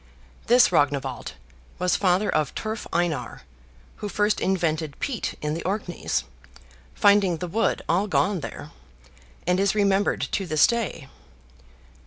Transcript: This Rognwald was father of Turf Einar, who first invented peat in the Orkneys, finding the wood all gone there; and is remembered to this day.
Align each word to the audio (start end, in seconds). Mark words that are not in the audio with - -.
This 0.47 0.69
Rognwald 0.71 1.33
was 1.77 1.95
father 1.95 2.27
of 2.27 2.55
Turf 2.55 2.87
Einar, 2.91 3.43
who 3.97 4.09
first 4.09 4.39
invented 4.41 4.99
peat 4.99 5.35
in 5.43 5.53
the 5.53 5.63
Orkneys, 5.63 6.23
finding 6.95 7.37
the 7.37 7.47
wood 7.47 7.83
all 7.87 8.07
gone 8.07 8.39
there; 8.39 8.71
and 9.45 9.59
is 9.59 9.75
remembered 9.75 10.21
to 10.31 10.47
this 10.47 10.65
day. 10.65 11.07